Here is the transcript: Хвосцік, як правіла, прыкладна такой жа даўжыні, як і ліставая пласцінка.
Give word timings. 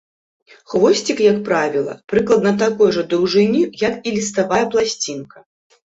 Хвосцік, 0.71 1.17
як 1.27 1.37
правіла, 1.51 1.93
прыкладна 2.15 2.55
такой 2.65 2.89
жа 2.99 3.07
даўжыні, 3.15 3.61
як 3.89 3.93
і 4.09 4.19
ліставая 4.19 4.65
пласцінка. 4.77 5.37